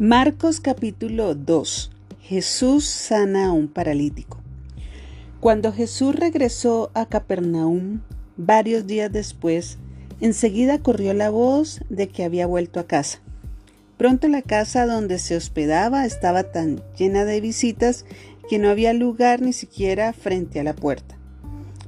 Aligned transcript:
Marcos 0.00 0.60
capítulo 0.60 1.34
2. 1.34 1.90
Jesús 2.20 2.84
sana 2.84 3.46
a 3.46 3.50
un 3.50 3.66
paralítico. 3.66 4.38
Cuando 5.40 5.72
Jesús 5.72 6.14
regresó 6.14 6.92
a 6.94 7.06
Capernaum, 7.06 8.02
varios 8.36 8.86
días 8.86 9.10
después, 9.10 9.76
enseguida 10.20 10.78
corrió 10.78 11.14
la 11.14 11.30
voz 11.30 11.80
de 11.88 12.06
que 12.06 12.22
había 12.22 12.46
vuelto 12.46 12.78
a 12.78 12.86
casa. 12.86 13.18
Pronto 13.96 14.28
la 14.28 14.42
casa 14.42 14.86
donde 14.86 15.18
se 15.18 15.34
hospedaba 15.34 16.06
estaba 16.06 16.44
tan 16.44 16.80
llena 16.96 17.24
de 17.24 17.40
visitas 17.40 18.04
que 18.48 18.60
no 18.60 18.68
había 18.68 18.92
lugar 18.92 19.42
ni 19.42 19.52
siquiera 19.52 20.12
frente 20.12 20.60
a 20.60 20.62
la 20.62 20.76
puerta. 20.76 21.16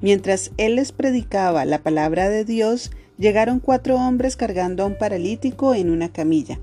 Mientras 0.00 0.52
él 0.58 0.76
les 0.76 0.92
predicaba 0.92 1.64
la 1.64 1.82
palabra 1.82 2.28
de 2.28 2.44
Dios, 2.44 2.92
llegaron 3.18 3.58
cuatro 3.58 3.96
hombres 3.96 4.36
cargando 4.36 4.84
a 4.84 4.86
un 4.86 4.96
paralítico 4.96 5.74
en 5.74 5.90
una 5.90 6.12
camilla. 6.12 6.60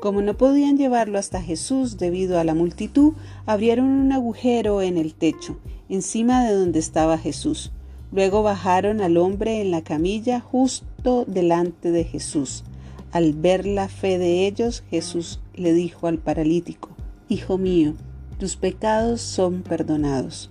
Como 0.00 0.20
no 0.20 0.36
podían 0.36 0.76
llevarlo 0.76 1.18
hasta 1.18 1.40
Jesús 1.40 1.96
debido 1.96 2.38
a 2.38 2.44
la 2.44 2.54
multitud, 2.54 3.14
abrieron 3.46 3.86
un 3.86 4.12
agujero 4.12 4.82
en 4.82 4.98
el 4.98 5.14
techo, 5.14 5.58
encima 5.88 6.44
de 6.44 6.54
donde 6.54 6.78
estaba 6.78 7.16
Jesús. 7.16 7.72
Luego 8.12 8.42
bajaron 8.42 9.00
al 9.00 9.16
hombre 9.16 9.60
en 9.62 9.70
la 9.70 9.82
camilla 9.82 10.40
justo 10.40 11.24
delante 11.26 11.90
de 11.90 12.04
Jesús. 12.04 12.62
Al 13.10 13.32
ver 13.32 13.66
la 13.66 13.88
fe 13.88 14.18
de 14.18 14.46
ellos, 14.46 14.84
Jesús 14.90 15.40
le 15.54 15.72
dijo 15.72 16.06
al 16.06 16.18
paralítico, 16.18 16.90
Hijo 17.28 17.56
mío, 17.56 17.94
tus 18.38 18.56
pecados 18.56 19.22
son 19.22 19.62
perdonados. 19.62 20.50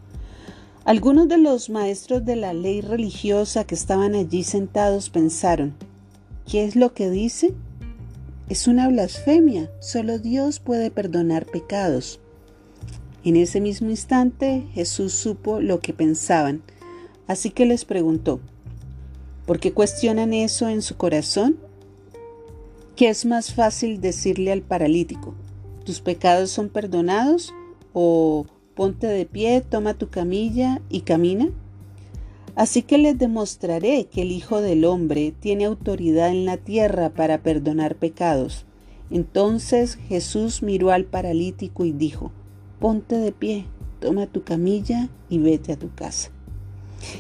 Algunos 0.86 1.28
de 1.28 1.38
los 1.38 1.70
maestros 1.70 2.26
de 2.26 2.36
la 2.36 2.54
ley 2.54 2.82
religiosa 2.82 3.64
que 3.64 3.76
estaban 3.76 4.16
allí 4.16 4.44
sentados 4.44 5.10
pensaron, 5.10 5.76
¿qué 6.50 6.66
es 6.66 6.76
lo 6.76 6.94
que 6.94 7.10
dice? 7.10 7.54
Es 8.48 8.68
una 8.68 8.88
blasfemia. 8.88 9.72
Solo 9.80 10.20
Dios 10.20 10.60
puede 10.60 10.92
perdonar 10.92 11.48
pecados. 11.48 12.20
En 13.24 13.38
ese 13.38 13.60
mismo 13.60 13.90
instante 13.90 14.68
Jesús 14.74 15.14
supo 15.14 15.60
lo 15.60 15.80
que 15.80 15.94
pensaban, 15.94 16.62
así 17.26 17.50
que 17.50 17.66
les 17.66 17.86
preguntó, 17.86 18.40
¿por 19.48 19.60
qué 19.60 19.74
cuestionan 19.74 20.32
eso 20.32 20.70
en 20.70 20.84
su 20.84 20.96
corazón? 20.96 21.58
¿Qué 22.96 23.10
es 23.10 23.26
más 23.26 23.52
fácil 23.52 24.00
decirle 24.00 24.52
al 24.52 24.62
paralítico? 24.62 25.34
¿Tus 25.84 26.02
pecados 26.02 26.52
son 26.52 26.70
perdonados? 26.70 27.52
¿O 27.94 28.46
ponte 28.76 29.08
de 29.08 29.26
pie, 29.26 29.62
toma 29.62 29.96
tu 29.96 30.10
camilla 30.10 30.82
y 30.90 31.02
camina? 31.02 31.50
Así 32.56 32.84
que 32.84 32.98
les 32.98 33.18
demostraré 33.18 34.06
que 34.06 34.22
el 34.22 34.32
Hijo 34.32 34.62
del 34.62 34.86
Hombre 34.86 35.34
tiene 35.40 35.66
autoridad 35.66 36.30
en 36.30 36.46
la 36.46 36.58
tierra 36.58 37.10
para 37.10 37.44
perdonar 37.44 37.96
pecados. 37.96 38.66
Entonces 39.12 39.96
Jesús 39.96 40.64
miró 40.64 40.92
al 40.92 41.06
paralítico 41.06 41.86
y 41.86 41.92
dijo, 41.92 42.32
Ponte 42.80 43.18
de 43.18 43.32
pie, 43.32 43.66
toma 44.00 44.28
tu 44.28 44.44
camilla 44.44 45.10
y 45.30 45.40
vete 45.40 45.74
a 45.74 45.80
tu 45.80 45.94
casa. 45.94 46.32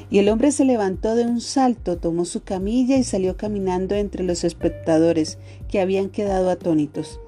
Y 0.09 0.19
el 0.19 0.30
hombre 0.30 0.52
se 0.52 0.66
levantó 0.66 1.16
de 1.16 1.25
un 1.25 1.41
salto, 1.41 1.97
tomó 1.97 2.25
su 2.25 2.44
camilla 2.44 2.97
y 2.97 3.03
salió 3.03 3.38
caminando 3.38 3.95
entre 3.95 4.23
los 4.23 4.44
espectadores, 4.44 5.38
que 5.69 5.80
habían 5.80 6.09
quedado 6.09 6.50
atónitos. 6.50 7.19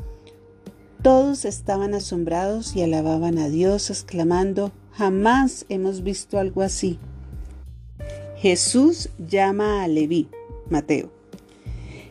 Todos 1.02 1.46
estaban 1.46 1.94
asombrados 1.94 2.76
y 2.76 2.82
alababan 2.82 3.38
a 3.38 3.50
Dios, 3.50 3.90
exclamando, 3.90 4.72
Jamás 4.94 5.66
hemos 5.70 6.02
visto 6.02 6.40
algo 6.40 6.64
así. 6.64 6.98
Jesús 8.40 9.10
llama 9.18 9.84
a 9.84 9.88
Leví, 9.88 10.28
Mateo. 10.70 11.10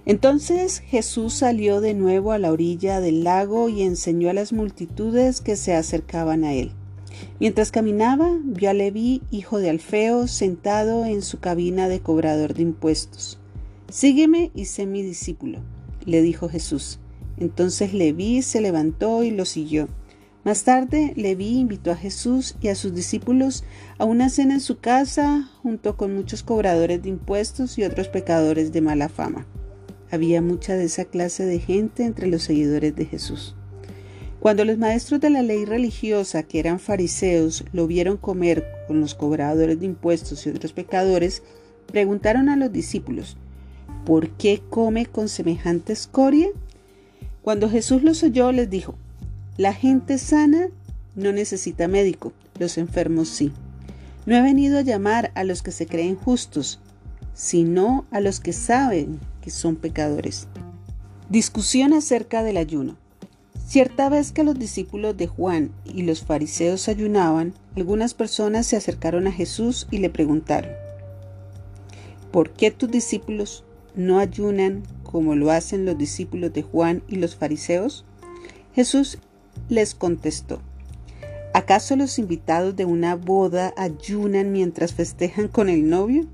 Entonces 0.06 0.80
Jesús 0.80 1.34
salió 1.34 1.80
de 1.80 1.94
nuevo 1.94 2.32
a 2.32 2.38
la 2.38 2.50
orilla 2.50 3.00
del 3.00 3.22
lago 3.22 3.68
y 3.68 3.82
enseñó 3.82 4.28
a 4.28 4.32
las 4.32 4.52
multitudes 4.52 5.40
que 5.40 5.54
se 5.54 5.74
acercaban 5.74 6.42
a 6.42 6.52
él. 6.52 6.72
Mientras 7.38 7.70
caminaba, 7.70 8.38
vio 8.42 8.70
a 8.70 8.72
Leví, 8.72 9.22
hijo 9.30 9.60
de 9.60 9.70
Alfeo, 9.70 10.26
sentado 10.26 11.04
en 11.04 11.22
su 11.22 11.38
cabina 11.38 11.88
de 11.88 12.00
cobrador 12.00 12.54
de 12.54 12.62
impuestos. 12.62 13.38
Sígueme 13.88 14.50
y 14.52 14.64
sé 14.64 14.84
mi 14.84 15.04
discípulo, 15.04 15.60
le 16.06 16.22
dijo 16.22 16.48
Jesús. 16.48 16.98
Entonces 17.36 17.94
Leví 17.94 18.42
se 18.42 18.60
levantó 18.60 19.22
y 19.22 19.30
lo 19.30 19.44
siguió. 19.44 19.88
Más 20.46 20.62
tarde, 20.62 21.12
Leví 21.16 21.58
invitó 21.58 21.90
a 21.90 21.96
Jesús 21.96 22.54
y 22.60 22.68
a 22.68 22.76
sus 22.76 22.94
discípulos 22.94 23.64
a 23.98 24.04
una 24.04 24.28
cena 24.28 24.54
en 24.54 24.60
su 24.60 24.78
casa 24.78 25.50
junto 25.60 25.96
con 25.96 26.14
muchos 26.14 26.44
cobradores 26.44 27.02
de 27.02 27.08
impuestos 27.08 27.76
y 27.78 27.82
otros 27.82 28.06
pecadores 28.06 28.70
de 28.70 28.80
mala 28.80 29.08
fama. 29.08 29.44
Había 30.08 30.40
mucha 30.42 30.74
de 30.74 30.84
esa 30.84 31.04
clase 31.04 31.44
de 31.44 31.58
gente 31.58 32.04
entre 32.04 32.28
los 32.28 32.44
seguidores 32.44 32.94
de 32.94 33.06
Jesús. 33.06 33.56
Cuando 34.38 34.64
los 34.64 34.78
maestros 34.78 35.20
de 35.20 35.30
la 35.30 35.42
ley 35.42 35.64
religiosa, 35.64 36.44
que 36.44 36.60
eran 36.60 36.78
fariseos, 36.78 37.64
lo 37.72 37.88
vieron 37.88 38.16
comer 38.16 38.64
con 38.86 39.00
los 39.00 39.16
cobradores 39.16 39.80
de 39.80 39.86
impuestos 39.86 40.46
y 40.46 40.50
otros 40.50 40.72
pecadores, 40.72 41.42
preguntaron 41.90 42.50
a 42.50 42.56
los 42.56 42.70
discípulos, 42.70 43.36
¿por 44.04 44.28
qué 44.28 44.62
come 44.70 45.06
con 45.06 45.28
semejante 45.28 45.92
escoria? 45.92 46.50
Cuando 47.42 47.68
Jesús 47.68 48.04
los 48.04 48.22
oyó, 48.22 48.52
les 48.52 48.70
dijo, 48.70 48.94
la 49.56 49.72
gente 49.72 50.18
sana 50.18 50.68
no 51.14 51.32
necesita 51.32 51.88
médico, 51.88 52.32
los 52.58 52.76
enfermos 52.76 53.28
sí. 53.28 53.52
No 54.26 54.36
he 54.36 54.42
venido 54.42 54.78
a 54.78 54.82
llamar 54.82 55.32
a 55.34 55.44
los 55.44 55.62
que 55.62 55.72
se 55.72 55.86
creen 55.86 56.16
justos, 56.16 56.78
sino 57.32 58.04
a 58.10 58.20
los 58.20 58.40
que 58.40 58.52
saben 58.52 59.18
que 59.40 59.50
son 59.50 59.76
pecadores. 59.76 60.48
Discusión 61.30 61.92
acerca 61.92 62.42
del 62.42 62.56
ayuno. 62.56 62.96
Cierta 63.66 64.08
vez 64.08 64.30
que 64.30 64.44
los 64.44 64.58
discípulos 64.58 65.16
de 65.16 65.26
Juan 65.26 65.72
y 65.84 66.02
los 66.02 66.22
fariseos 66.22 66.88
ayunaban, 66.88 67.54
algunas 67.76 68.14
personas 68.14 68.66
se 68.66 68.76
acercaron 68.76 69.26
a 69.26 69.32
Jesús 69.32 69.88
y 69.90 69.98
le 69.98 70.10
preguntaron, 70.10 70.70
¿por 72.30 72.50
qué 72.50 72.70
tus 72.70 72.90
discípulos 72.90 73.64
no 73.94 74.18
ayunan 74.18 74.82
como 75.02 75.34
lo 75.34 75.50
hacen 75.50 75.84
los 75.84 75.96
discípulos 75.96 76.52
de 76.52 76.62
Juan 76.62 77.02
y 77.08 77.16
los 77.16 77.36
fariseos? 77.36 78.04
Jesús 78.74 79.18
les 79.68 79.94
contestó, 79.94 80.60
¿acaso 81.52 81.96
los 81.96 82.18
invitados 82.18 82.76
de 82.76 82.84
una 82.84 83.16
boda 83.16 83.72
ayunan 83.76 84.52
mientras 84.52 84.94
festejan 84.94 85.48
con 85.48 85.68
el 85.68 85.88
novio? 85.88 86.26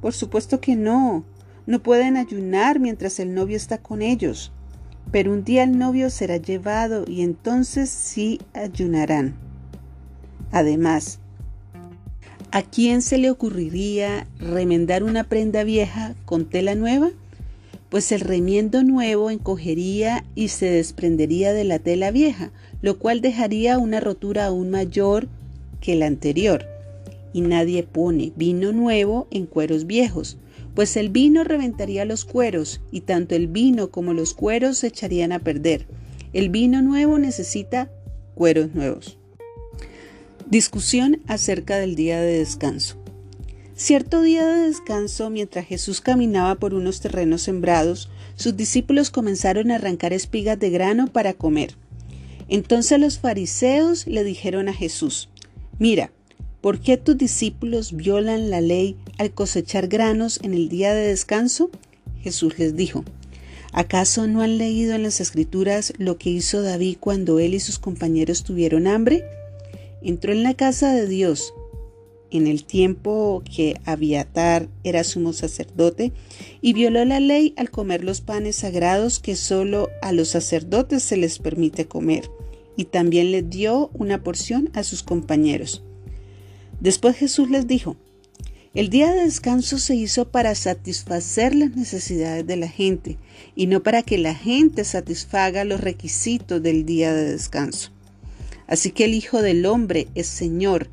Por 0.00 0.12
supuesto 0.12 0.60
que 0.60 0.76
no, 0.76 1.24
no 1.66 1.82
pueden 1.82 2.16
ayunar 2.16 2.78
mientras 2.80 3.18
el 3.20 3.34
novio 3.34 3.56
está 3.56 3.78
con 3.78 4.02
ellos, 4.02 4.52
pero 5.10 5.32
un 5.32 5.44
día 5.44 5.62
el 5.62 5.78
novio 5.78 6.10
será 6.10 6.36
llevado 6.36 7.04
y 7.06 7.22
entonces 7.22 7.88
sí 7.88 8.40
ayunarán. 8.52 9.34
Además, 10.52 11.20
¿a 12.50 12.62
quién 12.62 13.02
se 13.02 13.18
le 13.18 13.30
ocurriría 13.30 14.26
remendar 14.38 15.02
una 15.02 15.24
prenda 15.24 15.64
vieja 15.64 16.14
con 16.24 16.44
tela 16.44 16.74
nueva? 16.74 17.10
Pues 17.90 18.10
el 18.12 18.20
remiendo 18.20 18.82
nuevo 18.82 19.30
encogería 19.30 20.24
y 20.34 20.48
se 20.48 20.66
desprendería 20.66 21.52
de 21.52 21.64
la 21.64 21.78
tela 21.78 22.10
vieja, 22.10 22.50
lo 22.82 22.98
cual 22.98 23.20
dejaría 23.20 23.78
una 23.78 24.00
rotura 24.00 24.46
aún 24.46 24.70
mayor 24.70 25.28
que 25.80 25.94
la 25.94 26.06
anterior. 26.06 26.66
Y 27.32 27.40
nadie 27.40 27.82
pone 27.82 28.32
vino 28.36 28.72
nuevo 28.72 29.28
en 29.30 29.46
cueros 29.46 29.86
viejos, 29.86 30.38
pues 30.74 30.96
el 30.96 31.08
vino 31.08 31.44
reventaría 31.44 32.04
los 32.04 32.24
cueros, 32.24 32.80
y 32.90 33.02
tanto 33.02 33.34
el 33.34 33.46
vino 33.46 33.90
como 33.90 34.12
los 34.12 34.34
cueros 34.34 34.78
se 34.78 34.88
echarían 34.88 35.32
a 35.32 35.38
perder. 35.38 35.86
El 36.32 36.48
vino 36.48 36.82
nuevo 36.82 37.18
necesita 37.18 37.90
cueros 38.34 38.74
nuevos. 38.74 39.18
Discusión 40.50 41.20
acerca 41.26 41.78
del 41.78 41.94
día 41.94 42.20
de 42.20 42.38
descanso. 42.38 43.03
Cierto 43.76 44.22
día 44.22 44.46
de 44.46 44.68
descanso, 44.68 45.30
mientras 45.30 45.66
Jesús 45.66 46.00
caminaba 46.00 46.54
por 46.54 46.74
unos 46.74 47.00
terrenos 47.00 47.42
sembrados, 47.42 48.08
sus 48.36 48.56
discípulos 48.56 49.10
comenzaron 49.10 49.72
a 49.72 49.74
arrancar 49.74 50.12
espigas 50.12 50.60
de 50.60 50.70
grano 50.70 51.08
para 51.08 51.32
comer. 51.32 51.74
Entonces 52.48 53.00
los 53.00 53.18
fariseos 53.18 54.06
le 54.06 54.22
dijeron 54.22 54.68
a 54.68 54.72
Jesús, 54.72 55.28
Mira, 55.80 56.12
¿por 56.60 56.78
qué 56.78 56.96
tus 56.96 57.18
discípulos 57.18 57.96
violan 57.96 58.48
la 58.48 58.60
ley 58.60 58.96
al 59.18 59.32
cosechar 59.32 59.88
granos 59.88 60.38
en 60.44 60.54
el 60.54 60.68
día 60.68 60.94
de 60.94 61.08
descanso? 61.08 61.72
Jesús 62.20 62.56
les 62.60 62.76
dijo, 62.76 63.04
¿acaso 63.72 64.28
no 64.28 64.42
han 64.42 64.56
leído 64.56 64.94
en 64.94 65.02
las 65.02 65.20
escrituras 65.20 65.94
lo 65.98 66.16
que 66.16 66.30
hizo 66.30 66.62
David 66.62 66.98
cuando 67.00 67.40
él 67.40 67.54
y 67.54 67.60
sus 67.60 67.80
compañeros 67.80 68.44
tuvieron 68.44 68.86
hambre? 68.86 69.24
Entró 70.00 70.30
en 70.30 70.44
la 70.44 70.54
casa 70.54 70.94
de 70.94 71.08
Dios 71.08 71.52
en 72.36 72.46
el 72.48 72.64
tiempo 72.64 73.42
que 73.44 73.80
Abiatar 73.84 74.68
era 74.82 75.04
sumo 75.04 75.32
sacerdote 75.32 76.12
y 76.60 76.72
violó 76.72 77.04
la 77.04 77.20
ley 77.20 77.54
al 77.56 77.70
comer 77.70 78.02
los 78.02 78.20
panes 78.20 78.56
sagrados 78.56 79.20
que 79.20 79.36
solo 79.36 79.90
a 80.02 80.12
los 80.12 80.28
sacerdotes 80.28 81.02
se 81.02 81.16
les 81.16 81.38
permite 81.38 81.86
comer, 81.86 82.28
y 82.76 82.86
también 82.86 83.30
le 83.30 83.42
dio 83.42 83.90
una 83.94 84.22
porción 84.22 84.70
a 84.74 84.82
sus 84.82 85.02
compañeros. 85.02 85.84
Después 86.80 87.16
Jesús 87.16 87.50
les 87.50 87.68
dijo, 87.68 87.96
El 88.74 88.88
día 88.88 89.12
de 89.12 89.24
descanso 89.24 89.78
se 89.78 89.94
hizo 89.94 90.28
para 90.30 90.56
satisfacer 90.56 91.54
las 91.54 91.76
necesidades 91.76 92.46
de 92.46 92.56
la 92.56 92.68
gente 92.68 93.16
y 93.54 93.68
no 93.68 93.82
para 93.82 94.02
que 94.02 94.18
la 94.18 94.34
gente 94.34 94.84
satisfaga 94.84 95.64
los 95.64 95.80
requisitos 95.80 96.60
del 96.62 96.84
día 96.84 97.14
de 97.14 97.30
descanso. 97.30 97.90
Así 98.66 98.90
que 98.90 99.04
el 99.04 99.14
Hijo 99.14 99.40
del 99.42 99.66
Hombre 99.66 100.08
es 100.14 100.26
Señor 100.26 100.88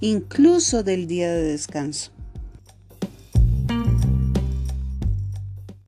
incluso 0.00 0.82
del 0.82 1.06
día 1.06 1.30
de 1.32 1.42
descanso. 1.42 2.15